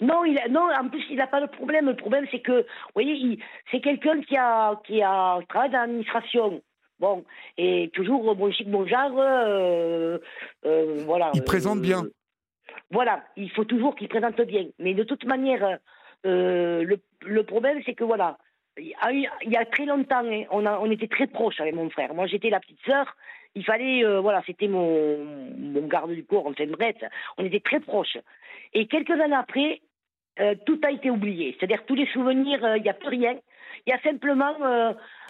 [0.00, 1.86] Non, il a, non, en plus, il n'a pas de problème.
[1.86, 3.38] Le problème, c'est que, vous voyez,
[3.70, 6.62] c'est quelqu'un qui a, qui a travaillé dans l'administration.
[7.00, 7.24] Bon,
[7.56, 10.18] et toujours bon chic, bon genre, euh,
[11.04, 11.30] voilà.
[11.34, 12.02] Il présente bien.
[12.90, 14.66] Voilà, il faut toujours qu'il présente bien.
[14.78, 15.78] Mais de toute manière,
[16.26, 18.38] euh, le, le, problème, c'est que voilà,
[18.78, 22.14] il y a très longtemps, hein, on, a, on était très proches avec mon frère.
[22.14, 23.14] Moi, j'étais la petite sœur.
[23.54, 25.24] Il fallait, euh, voilà, c'était mon,
[25.56, 26.96] mon garde du corps, enfin bref,
[27.38, 28.18] on était très proches.
[28.74, 29.80] Et quelques années après,
[30.38, 31.56] euh, tout a été oublié.
[31.58, 33.36] C'est-à-dire tous les souvenirs, il n'y a plus rien.
[33.86, 34.54] Il y a simplement,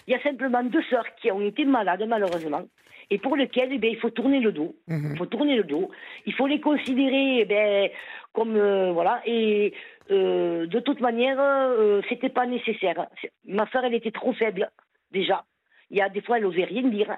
[0.06, 2.62] il y a simplement deux sœurs qui ont été malades malheureusement
[3.10, 4.74] et pour lesquelles eh il faut tourner le dos.
[4.86, 5.12] Mhm.
[5.12, 5.90] Il faut tourner le dos.
[6.26, 7.92] Il faut les considérer eh
[8.32, 8.58] comme
[8.92, 9.72] voilà et
[10.10, 13.06] euh, de toute manière, euh, c'était pas nécessaire.
[13.46, 14.70] Ma soeur, elle était trop faible,
[15.10, 15.44] déjà.
[15.90, 17.16] Il y a des fois, elle n'osait rien dire.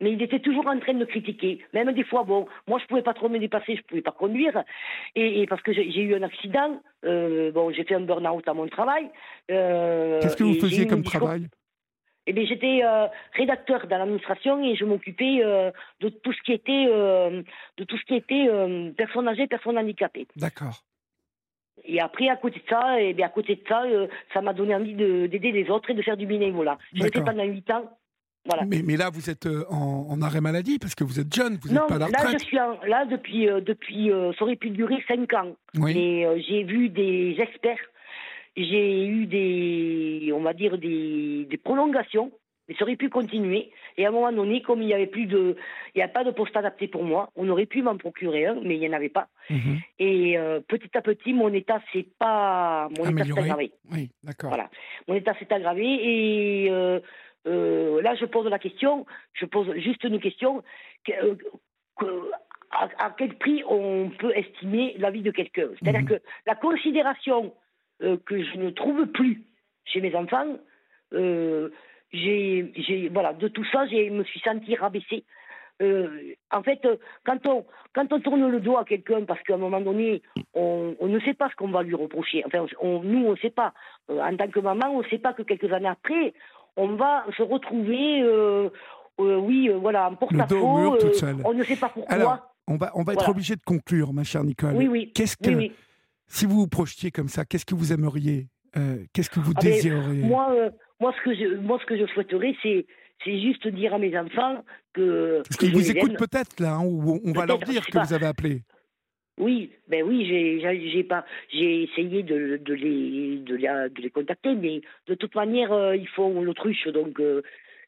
[0.00, 1.60] Mais il était toujours en train de me critiquer.
[1.74, 4.62] Même des fois, bon, moi, je pouvais pas trop me dépasser, je pouvais pas conduire.
[5.16, 8.68] Et, parce que j'ai eu un accident, euh, bon, j'ai fait un burn-out à mon
[8.68, 9.10] travail.
[9.48, 11.48] Qu'est-ce que vous faisiez comme travail?
[12.26, 12.82] Eh bien, j'étais
[13.32, 15.38] rédacteur dans l'administration et je m'occupais
[16.00, 18.48] de tout ce qui était de tout ce qui était
[18.96, 20.28] personnes âgées, personnes handicapées.
[20.36, 20.84] D'accord.
[21.84, 24.40] Et après, à côté de ça, et eh bien à côté de ça, euh, ça
[24.40, 26.78] m'a donné envie d'aider les autres et de faire du bénévolat.
[26.92, 27.98] J'ai fait pendant 8 ans.
[28.44, 28.64] Voilà.
[28.64, 31.86] Mais, mais, là, vous êtes en, arrêt maladie parce que vous êtes jeune, vous n'êtes
[31.86, 32.32] pas à la retraite.
[32.32, 35.56] Là, je suis là depuis, depuis ça aurait pu durer 5 ans.
[35.74, 35.94] Oui.
[35.94, 37.80] Mais j'ai vu des experts,
[38.56, 42.32] j'ai eu des, on va dire, des, des prolongations
[42.68, 43.70] mais ça aurait pu continuer.
[43.96, 45.56] Et à un moment donné, comme il n'y avait plus de,
[45.94, 48.60] il n'y a pas de poste adapté pour moi, on aurait pu m'en procurer un,
[48.62, 49.28] mais il n'y en avait pas.
[49.48, 49.78] Mhm.
[49.98, 53.72] Et euh, petit à petit, mon état s'est pas, mon état s'est aggravé.
[53.90, 54.50] Oui, d'accord.
[54.50, 54.68] Voilà,
[55.08, 57.00] mon état s'est aggravé et euh,
[57.46, 60.62] euh, là, je pose la question, je pose juste une question.
[62.70, 65.68] à, quel prix on peut estimer la vie de quelqu'un?
[65.80, 66.08] C'est-à-dire mhm.
[66.08, 67.54] que la considération
[68.00, 69.42] que je ne trouve plus
[69.84, 70.56] chez mes enfants,
[72.12, 75.24] j'ai, j'ai, voilà, de tout ça, je me suis sentie rabaissée.
[75.80, 76.80] Euh, en fait,
[77.24, 80.22] quand on, quand on tourne le dos à quelqu'un, parce qu'à un moment donné,
[80.54, 82.42] on, on, ne sait pas ce qu'on va lui reprocher.
[82.46, 83.72] Enfin, on, nous, on ne sait pas.
[84.10, 86.34] Euh, en tant que maman, on ne sait pas que quelques années après,
[86.76, 88.70] on va se retrouver, euh,
[89.18, 90.96] oui, voilà, en porte-à-faux.
[91.44, 92.14] on ne sait pas pourquoi.
[92.14, 94.74] Alors, on va, on va être obligé de conclure, ma chère Nicole.
[94.74, 95.12] Oui, oui.
[95.14, 95.70] Qu'est-ce que,
[96.26, 98.48] si vous vous projetiez comme ça, qu'est-ce que vous aimeriez
[99.12, 102.54] Qu'est-ce que vous ah, désireriez Moi, moi, ce que je, moi, ce que je souhaiterais,
[102.62, 102.86] c'est
[103.24, 105.42] c'est juste dire à mes enfants que.
[105.44, 108.26] Parce qu'ils vous écoutent peut-être là, hein, ou on va leur dire que vous avez
[108.26, 108.62] appelé.
[109.38, 114.80] Oui, ben oui, j'ai pas, j'ai essayé de, de, les, de, de, les contacter, mais
[115.06, 117.42] de toute manière, euh, ils font l'autruche, donc euh,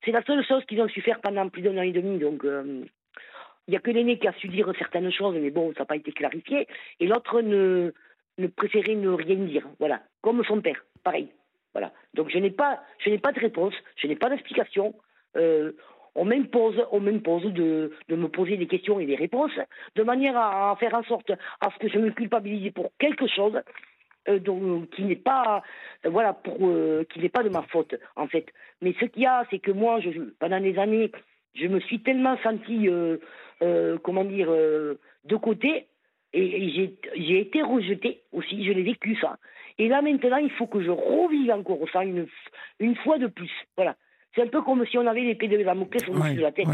[0.04, 2.44] c'est la seule chose qu'ils ont su faire pendant plus d'un an et demi, donc
[2.44, 2.84] euh,
[3.66, 5.86] il n'y a que l'aîné qui a su dire certaines choses, mais bon, ça n'a
[5.86, 6.68] pas été clarifié,
[7.00, 7.92] et l'autre ne,
[8.40, 11.28] ne préférait ne rien dire, voilà, comme son père, pareil.
[11.72, 11.92] Voilà.
[12.14, 14.94] Donc je n'ai pas, je n'ai pas de réponse, je n'ai pas d'explication.
[15.36, 15.72] Euh,
[16.16, 19.52] on m'impose, on m'impose de, de, me poser des questions et des réponses,
[19.94, 23.60] de manière à, faire en sorte à ce que je me culpabilise pour quelque chose
[24.28, 24.40] euh,
[24.96, 25.62] qui n'est pas,
[26.04, 28.46] voilà, pour, euh, qui n'est pas de ma faute en fait.
[28.82, 31.12] Mais ce qu'il y a, c'est que moi, je, pendant des années,
[31.54, 32.88] je me suis tellement sentie,
[34.02, 35.86] comment dire, de côté,
[36.32, 38.64] et, j'ai été rejetée aussi.
[38.64, 39.38] Je l'ai vécu ça.
[39.78, 42.26] Et là, maintenant, il faut que je revive encore ça une,
[42.78, 43.50] une fois de plus.
[43.76, 43.96] Voilà.
[44.34, 46.66] C'est un peu comme si on avait l'épée de Damoclès au-dessus de la tête.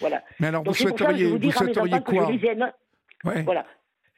[0.00, 0.22] Voilà.
[0.40, 2.72] Mais alors, vous souhaiteriez, vous, souhaiteriez quoi que je les aime.
[3.22, 3.66] Voilà.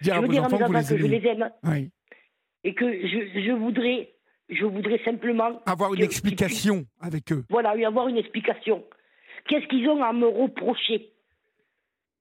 [0.01, 1.51] je veux dire à mes enfants que, je les aime.
[2.65, 4.11] Et que je, je, voudrais,
[4.49, 5.61] je voudrais simplement.
[5.67, 7.45] Avoir une explication avec eux.
[7.51, 8.85] Voilà, oui, avoir une explication.
[9.47, 11.13] Qu'est-ce qu'ils ont à me reprocher?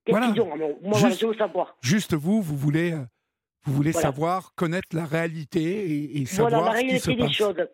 [0.05, 0.81] Qu'est-ce qu'ils ont à me...
[0.81, 1.75] Moi, juste, je veux savoir.
[1.81, 3.05] Juste vous, vous voulez euh,
[3.65, 7.23] vous voulez savoir, connaître la réalité et, savoir voilà, la réalité ce qui se des
[7.25, 7.31] passe.
[7.31, 7.67] choses.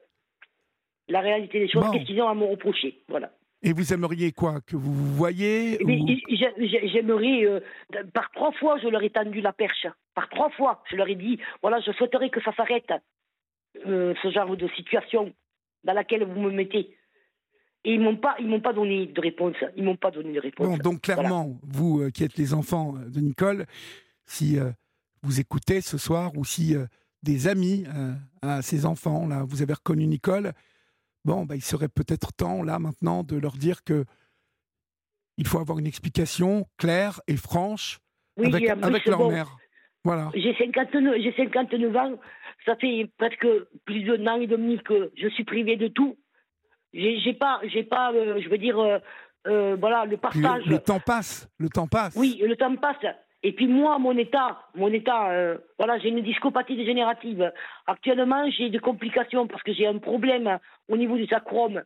[1.10, 3.04] La réalité des choses, qu'est-ce qu'ils ont à me reprocher.
[3.10, 3.32] Voilà.
[3.62, 5.78] Et vous aimeriez quoi Que vous voyez
[6.58, 7.60] J'aimerais, euh,
[8.14, 9.86] par trois fois, je leur ai tendu la perche.
[10.16, 12.92] Par trois fois, je leur ai dit, voilà, je souhaiterais que ça s'arrête,
[13.86, 15.34] euh, ce genre de situation
[15.84, 16.96] dans laquelle vous me mettez.
[17.84, 19.56] Et ils m'ont pas, ils m'ont pas donné de réponse.
[19.76, 20.80] Ils m'ont pas donné de réponse.
[20.80, 23.66] donc clairement, vous euh, qui êtes les enfants de Nicole,
[24.26, 24.60] si
[25.24, 26.86] vous écoutez ce soir ou si euh,
[27.24, 30.54] des amis euh, à ces enfants, là, vous avez reconnu Nicole,
[31.26, 34.06] bon, bah, il serait peut-être temps, là, maintenant, de leur dire que
[35.38, 38.00] il faut avoir une explication claire et franche
[38.38, 39.58] avec, avec leur mère.
[40.04, 40.32] Voilà.
[40.34, 42.20] J'ai 59, j'ai 59 ans,
[42.66, 43.48] ça fait presque
[43.86, 46.18] plus d'un an et demi que je suis privé de tout.
[46.94, 48.76] J'ai pas, j'ai pas, euh, je veux dire,
[49.46, 50.66] voilà, le partage.
[50.66, 52.16] le, temps passe, le temps passe.
[52.16, 52.98] Oui, le temps passe.
[53.44, 57.52] Et puis moi, mon état, mon état, euh, voilà, j'ai une discopathie dégénérative.
[57.88, 61.82] Actuellement, j'ai des complications parce que j'ai un problème au niveau du sacrum.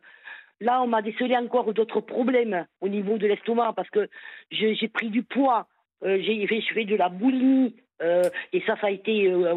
[0.60, 4.08] Là, on m'a décelé encore d'autres problèmes au niveau de l'estomac parce que
[4.50, 5.66] j'ai pris du poids.
[6.04, 9.56] Euh, j'ai fait, je fais de la boulimie euh, et ça, ça a été, euh,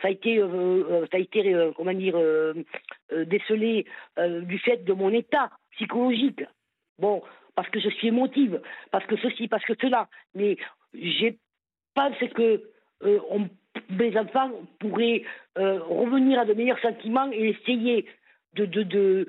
[0.00, 2.18] ça a été, euh, ça a été, comment dire,
[3.12, 3.86] décelé
[4.18, 6.42] du fait de mon état psychologique.
[6.98, 7.22] Bon,
[7.54, 10.08] parce que je suis émotive, parce que ceci, parce que cela.
[10.34, 10.56] Mais
[10.94, 11.28] je
[11.94, 12.62] pense que
[13.90, 15.22] mes enfants pourraient
[15.56, 18.06] revenir à de meilleurs sentiments et essayer
[18.54, 19.26] de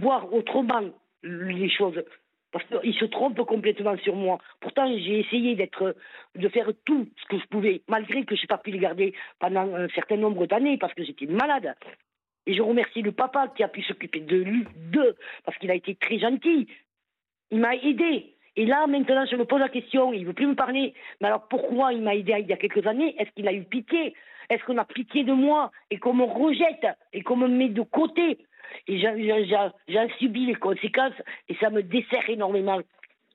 [0.00, 0.90] voir autrement
[1.22, 2.02] les choses.
[2.50, 4.38] Parce qu'ils se trompent complètement sur moi.
[4.60, 5.94] Pourtant, j'ai essayé d'être,
[6.34, 9.12] de faire tout ce que je pouvais, malgré que je n'ai pas pu les garder
[9.38, 11.74] pendant un certain nombre d'années parce que j'étais malade.
[12.46, 15.74] Et je remercie le papa qui a pu s'occuper de lui, d'eux, parce qu'il a
[15.74, 16.66] été très gentil.
[17.50, 18.34] Il m'a aidé.
[18.56, 20.94] Et là, maintenant, je me pose la question, il ne veut plus me parler.
[21.20, 23.14] Mais alors pourquoi il m'a aidé il y a quelques années?
[23.18, 24.14] Est-ce qu'il a eu pitié?
[24.48, 25.70] Est-ce qu'on a pitié de moi?
[25.90, 26.86] Et qu'on me rejette?
[27.12, 28.38] Et qu'on me met de côté?
[28.86, 31.14] Et j'ai subi les conséquences
[31.48, 32.80] et ça me dessert énormément.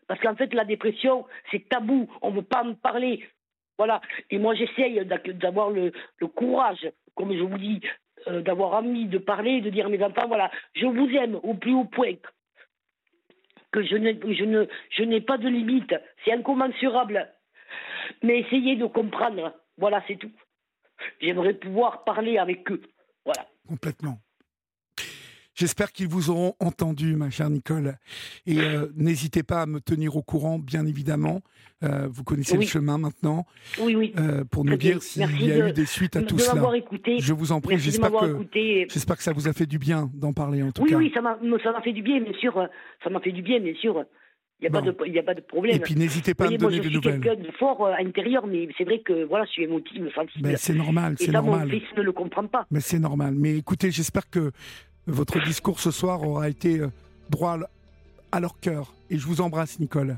[0.08, 3.28] Parce qu'en fait, la dépression, c'est tabou, on ne veut pas me parler.
[3.78, 4.02] Voilà.
[4.30, 5.92] Et moi, j'essaye d'avoir le,
[6.36, 7.82] courage, comme je vous dis,
[8.28, 11.54] euh, d'avoir envie de parler, de dire à mes enfants, voilà, je vous aime au
[11.56, 12.16] plus haut point.
[13.72, 15.96] que je n'ai, je ne, je pas de limite.
[16.24, 17.30] C'est incommensurable.
[18.22, 19.54] Mais essayez de comprendre.
[19.78, 20.32] Voilà, c'est tout.
[21.20, 22.82] J'aimerais pouvoir parler avec eux.
[23.26, 23.48] Voilà.
[23.68, 24.18] Complètement.
[25.56, 27.96] J'espère qu'ils vous auront entendu, ma chère Nicole.
[28.48, 31.42] Et euh, n'hésitez pas à me tenir au courant, bien évidemment.
[31.84, 33.46] Euh, vous connaissez le chemin maintenant.
[33.80, 34.14] Oui, oui.
[34.18, 36.76] Euh, pour nous dire s'il y a eu des suites à tout cela.
[36.76, 37.20] Écouté.
[37.20, 37.78] Je vous en prie.
[37.78, 38.48] J'espère que,
[38.90, 40.96] j'espère que ça vous a fait du bien d'en parler, en tout cas.
[40.96, 41.38] Oui, oui, ça m'a,
[41.84, 42.68] fait du bien, bien sûr.
[43.04, 44.04] Ça m'a fait du bien, bien sûr.
[44.64, 45.76] Il n'y a, a, pas de problème.
[45.76, 46.92] Et puis n'hésitez pas à me donner nouvelles.
[46.92, 50.10] Je suis quelqu'un de fort à l'intérieur, mais c'est vrai que voilà, je suis émotive,
[50.14, 50.48] sensible.
[50.48, 51.68] Mais c'est normal, c'est normal.
[51.68, 52.66] Mon fils ne le comprend pas.
[52.72, 53.34] Mais c'est normal.
[53.38, 54.52] Mais écoutez, j'espère que
[55.08, 56.88] votre discours ce soir aura été euh,
[57.30, 57.58] droit
[58.32, 58.94] à leur cœur.
[59.10, 60.18] Et je vous embrasse, Nicole.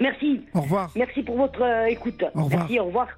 [0.00, 0.40] Merci.
[0.54, 0.92] Au revoir.
[0.96, 2.24] Merci pour votre euh, écoute.
[2.34, 2.60] Au revoir.
[2.60, 3.08] Merci, au revoir.